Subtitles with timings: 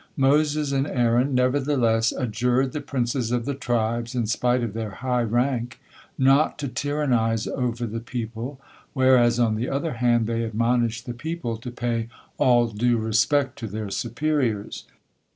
[0.17, 5.21] Moses and Aaron nevertheless adjured the princes of the tribes, in spite of their high
[5.21, 5.79] rank,
[6.17, 8.59] not to tyrannize over the people,
[8.93, 12.07] whereas, on the other hand, they admonished the people to pay
[12.39, 14.85] all due respect to their superiors.